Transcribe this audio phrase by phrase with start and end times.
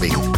[0.00, 0.37] You.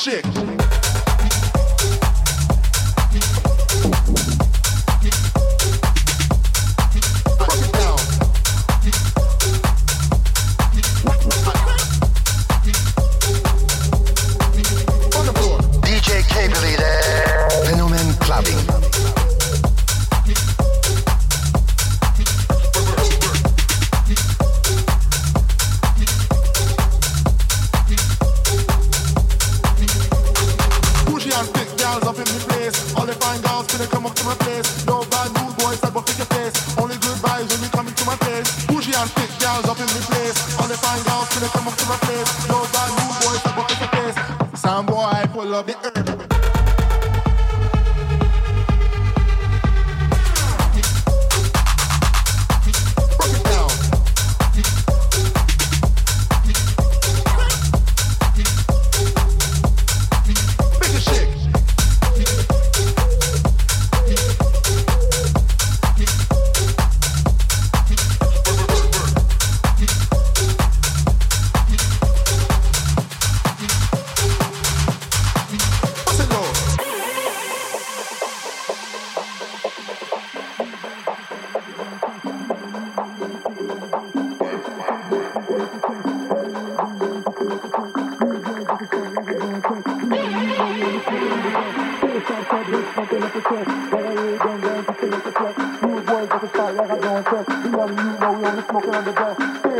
[0.00, 0.59] shit.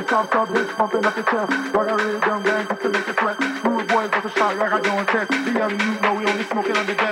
[0.00, 1.52] It's top top bitch pumping up the chest.
[1.74, 3.38] Got a rhythm gang just to make you sweat.
[3.38, 5.28] Rude boys got a shot like I don't test.
[5.28, 7.09] The young you know we only smoking on the gas.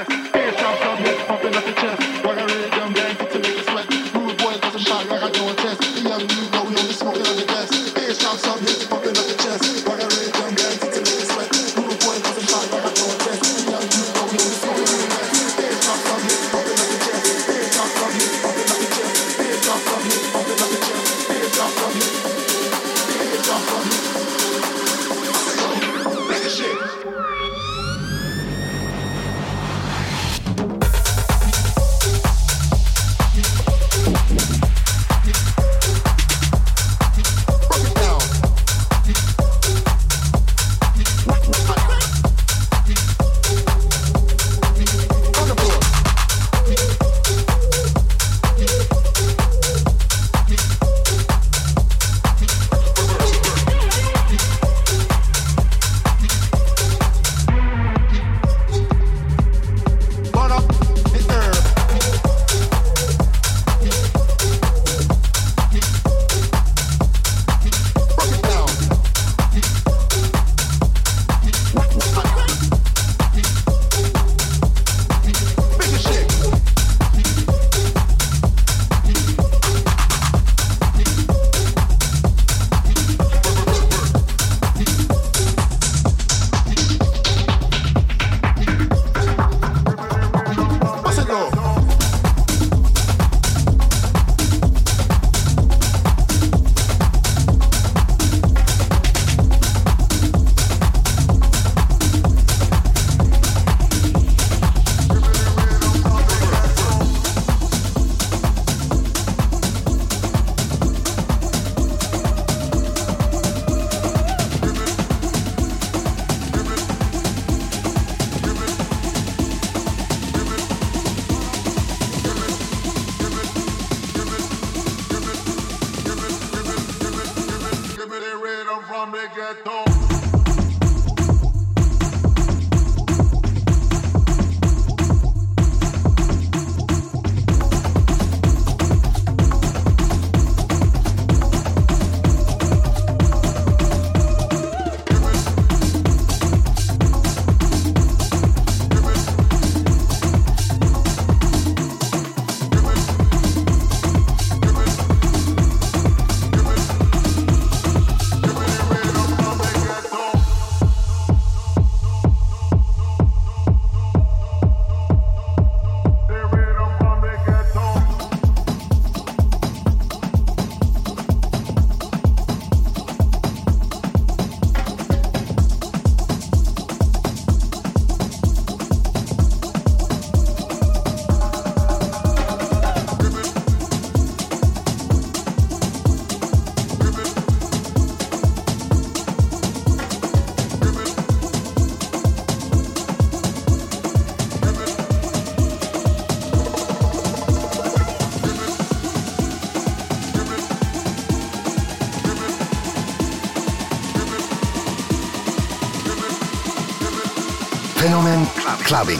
[207.98, 208.46] Phenomen
[208.84, 209.18] clubbing.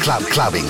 [0.00, 0.64] Club clubbing.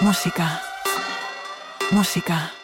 [0.00, 0.60] Música.
[1.92, 2.63] Música.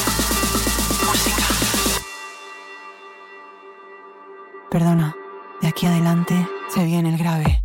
[4.81, 5.15] perdona.
[5.61, 6.33] De aquí adelante
[6.73, 7.60] se viene el grave.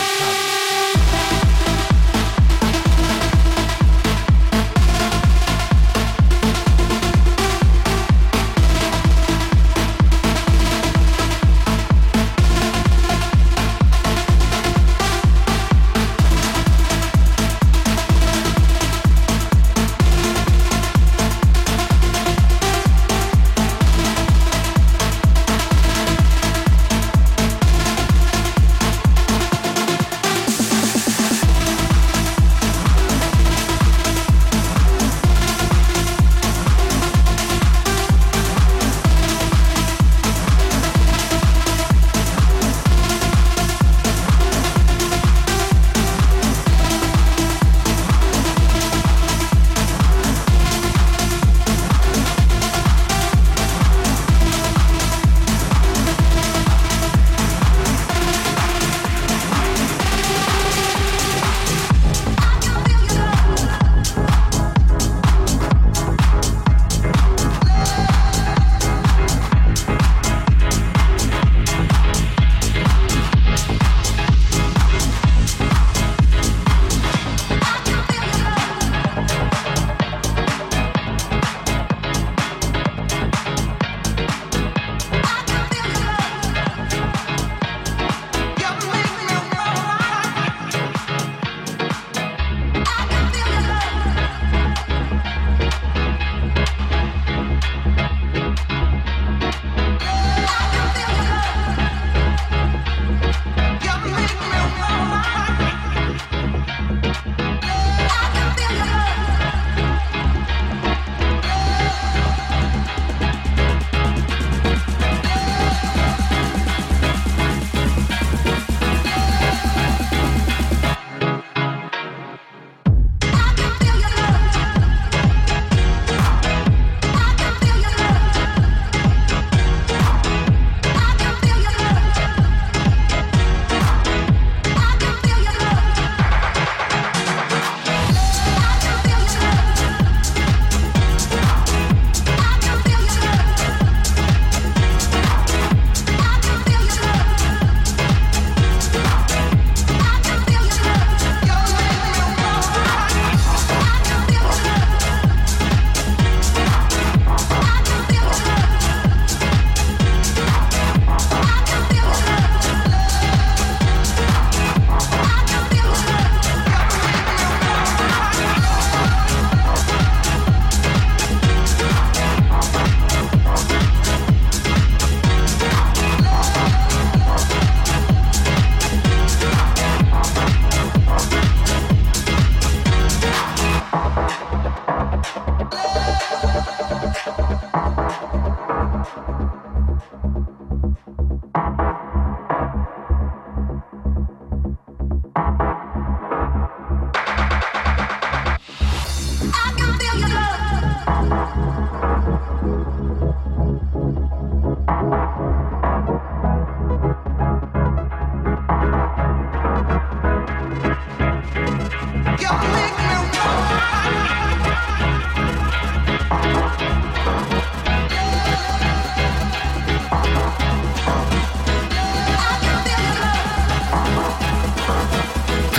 [0.00, 0.59] covenant.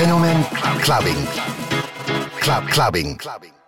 [0.01, 0.43] Phänomen
[0.81, 1.27] Clubbing.
[2.39, 3.17] Club, Clubbing.
[3.19, 3.60] Clubbing.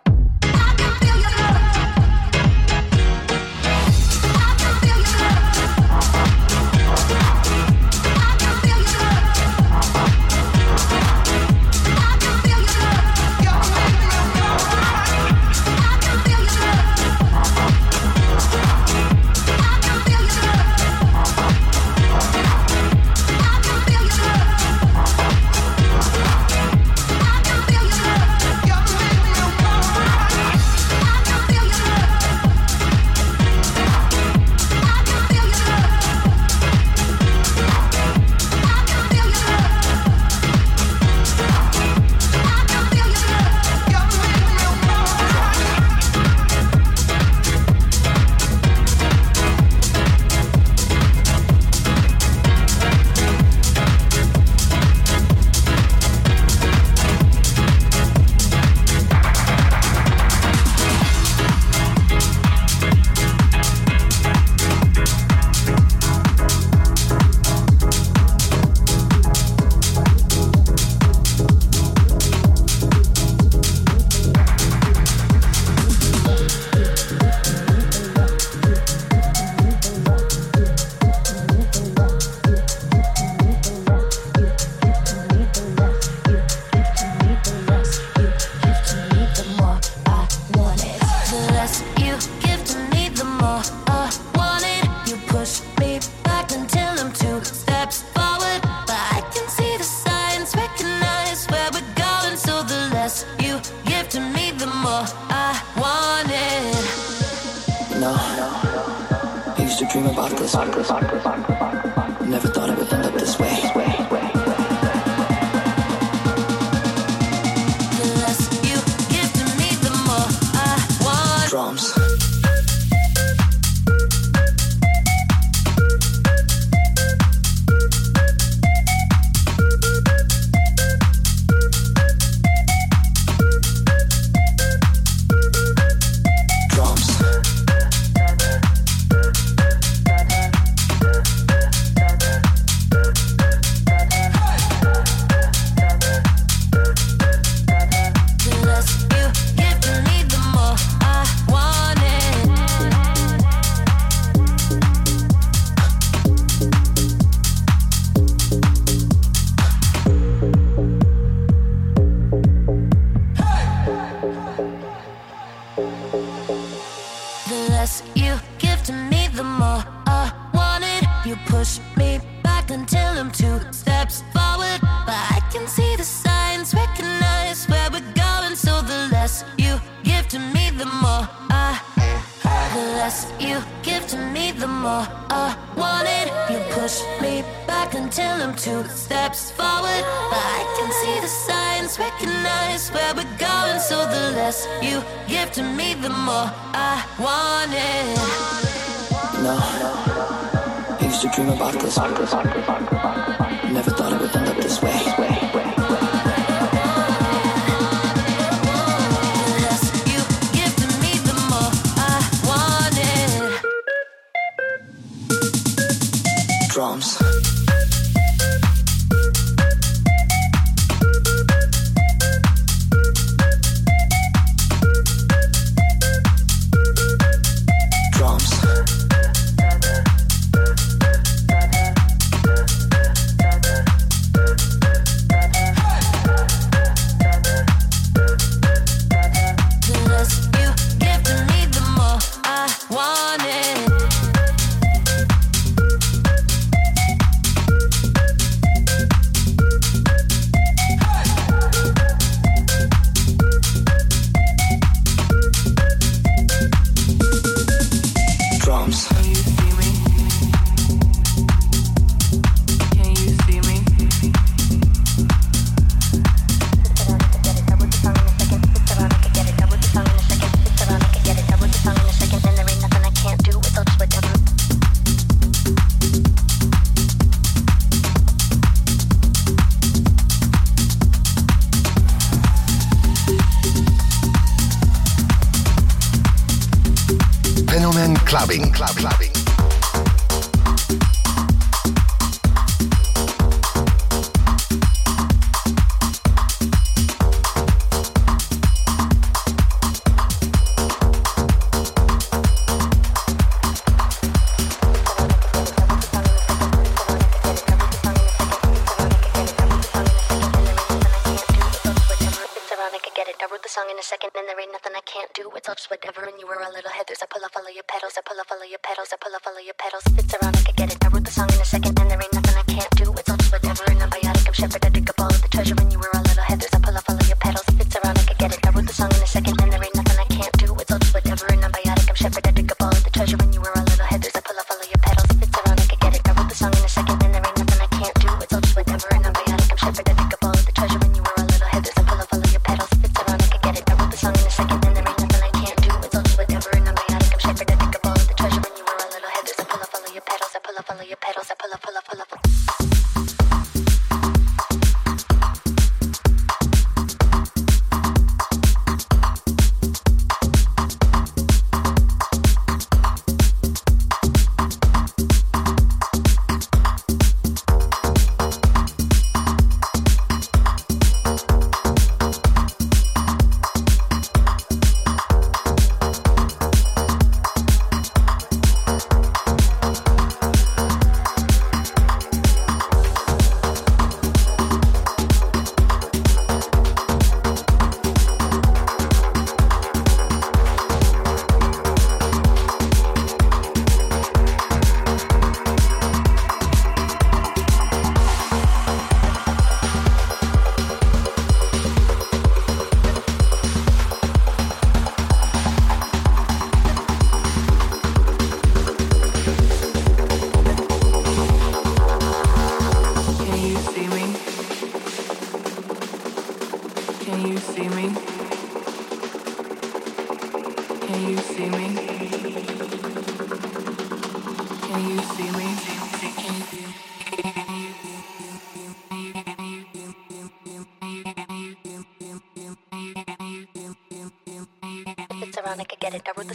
[108.46, 110.54] I used to dream about this.
[110.54, 113.13] Never thought it would end up.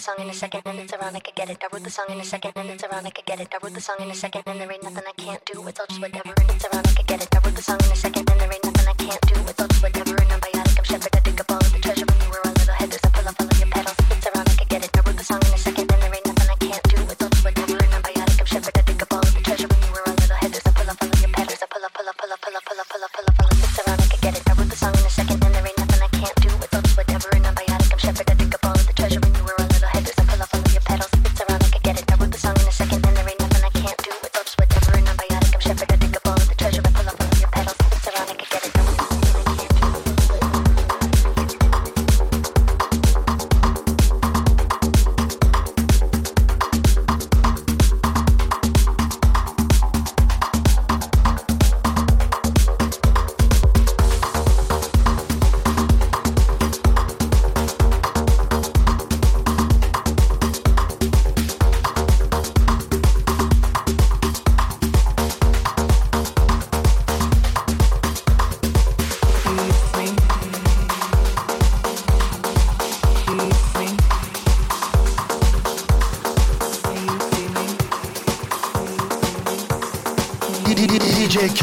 [0.09, 1.63] song in a second and it's around, I could get it.
[1.63, 3.47] I wrote the song in a second and it's around, I could get it.
[3.53, 5.67] I wrote the song in a second and there ain't nothing I can't do.
[5.67, 6.38] It's all just whatever.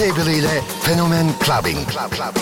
[0.07, 1.87] Ebel ile Fenomen Clubbing.
[1.87, 2.36] Club, Club.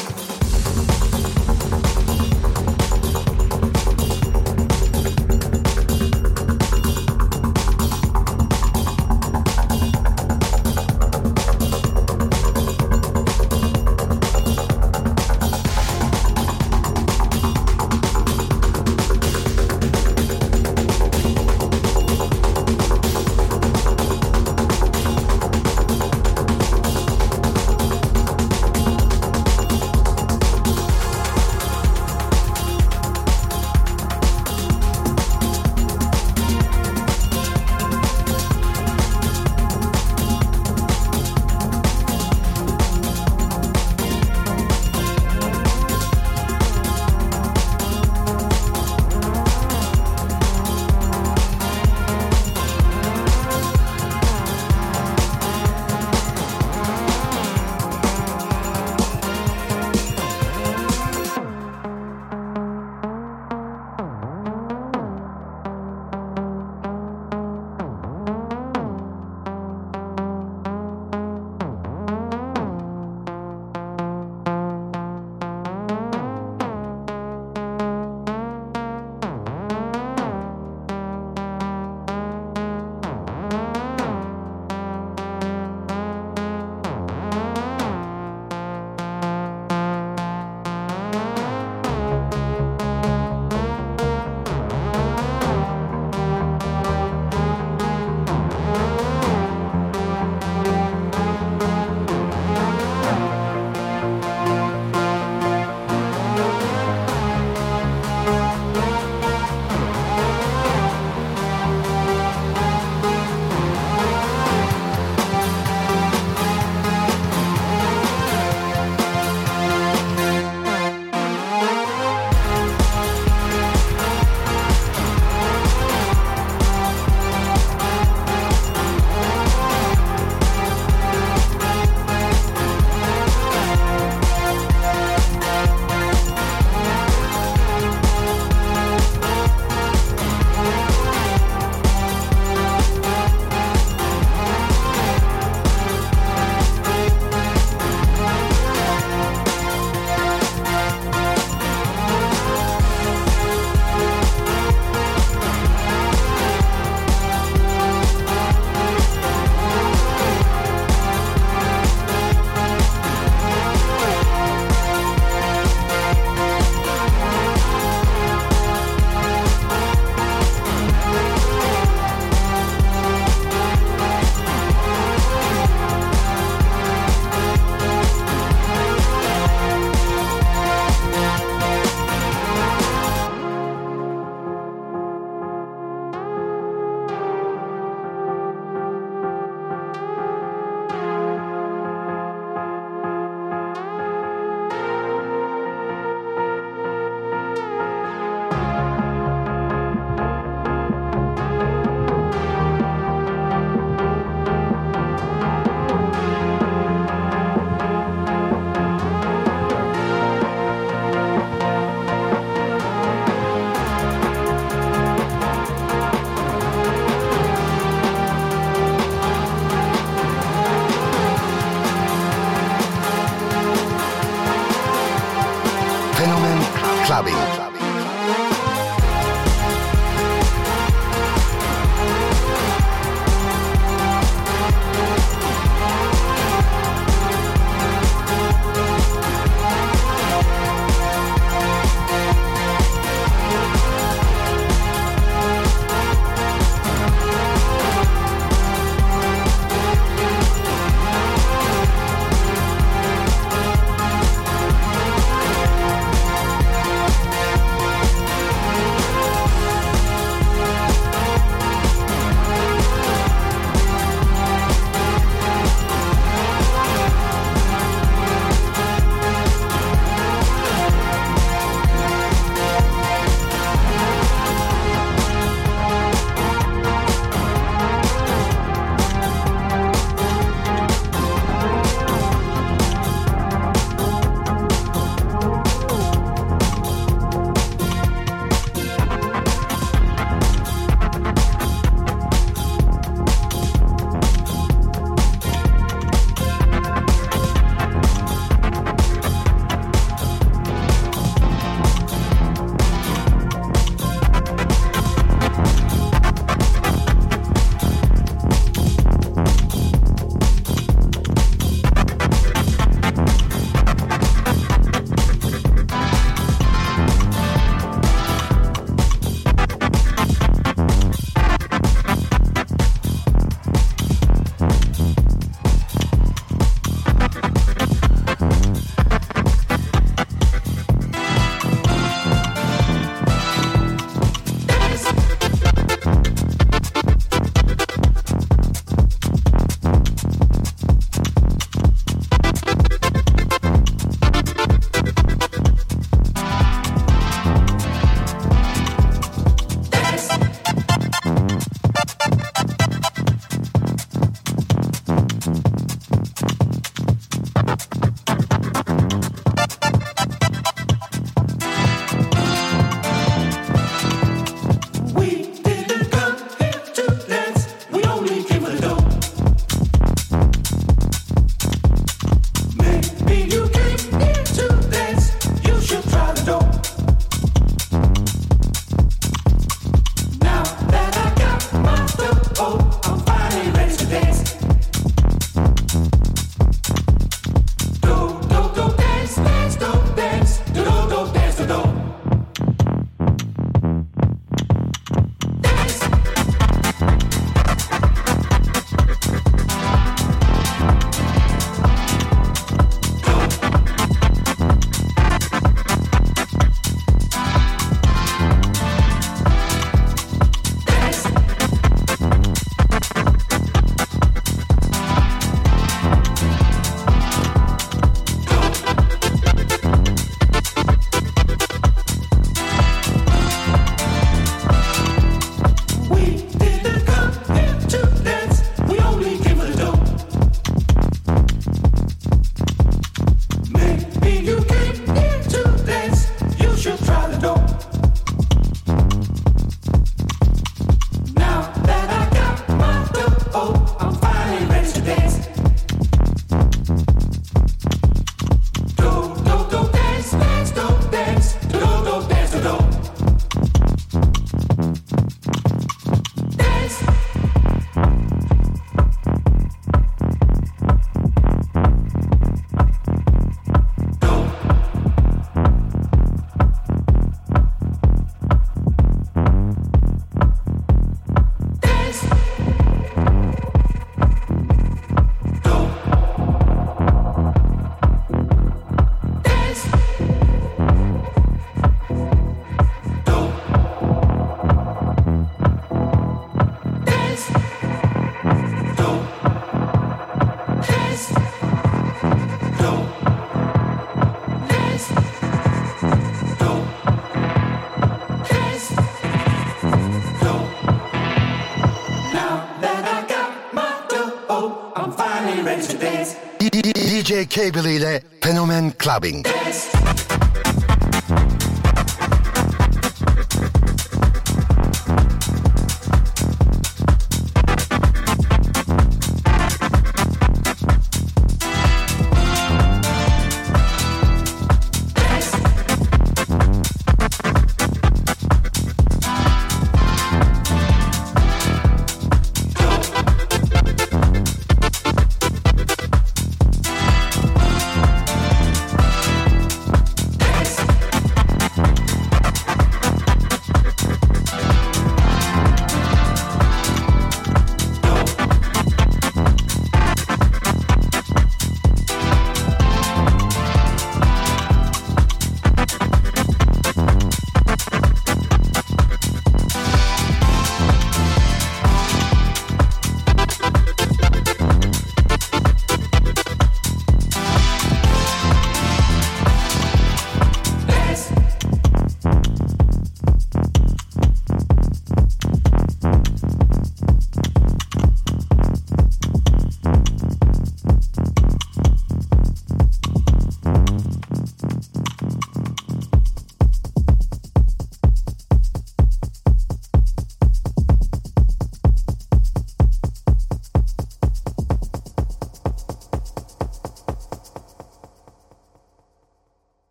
[507.54, 509.44] K-Believe Phänomen Clubbing.